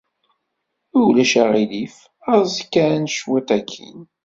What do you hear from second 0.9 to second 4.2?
Ma ulac uɣilif, aẓ kan cwiṭ akkin.